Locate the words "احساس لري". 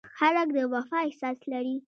1.07-1.75